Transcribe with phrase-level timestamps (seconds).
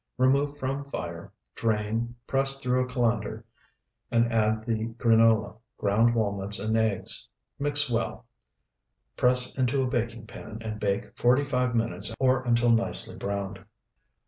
[0.17, 3.45] Remove from fire, drain, press through a colander,
[4.09, 7.29] and add the granola, ground walnuts, and eggs.
[7.59, 8.25] Mix well,
[9.15, 13.63] press into a baking pan, and bake forty five minutes or until nicely browned.